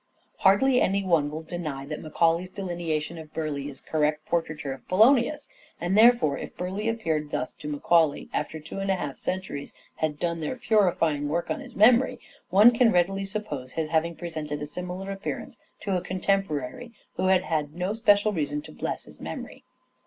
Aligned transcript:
Hardly 0.37 0.81
any 0.81 1.03
one 1.03 1.29
will 1.29 1.43
deny 1.43 1.85
that 1.85 2.01
Macaulay's 2.01 2.49
delineation 2.49 3.19
of 3.19 3.31
Burleigh 3.35 3.69
is 3.69 3.81
correct 3.81 4.25
portraiture 4.25 4.73
of 4.73 4.87
Polonius; 4.87 5.47
and, 5.79 5.95
therefore, 5.95 6.39
if 6.39 6.57
Burleigh 6.57 6.89
appeared 6.89 7.29
thus 7.29 7.53
to 7.53 7.67
Macaulay 7.67 8.27
after 8.33 8.59
two 8.59 8.79
and 8.79 8.89
a 8.89 8.95
half 8.95 9.17
centuries 9.17 9.75
had 9.97 10.17
done 10.17 10.39
their 10.39 10.55
purifying 10.55 11.29
work 11.29 11.51
on 11.51 11.59
his 11.59 11.75
memory, 11.75 12.19
one 12.49 12.71
can 12.75 12.91
readily 12.91 13.25
suppose 13.25 13.73
his 13.73 13.89
having 13.89 14.15
presented 14.15 14.59
a 14.63 14.65
similar 14.65 15.11
appearance 15.11 15.57
to 15.81 15.95
a 15.95 16.01
con 16.01 16.19
temporary 16.19 16.91
who 17.17 17.27
had 17.27 17.43
had 17.43 17.75
no 17.75 17.93
special 17.93 18.33
reason 18.33 18.59
to 18.63 18.71
bless 18.71 19.03
his 19.05 19.21
memory. 19.21 19.63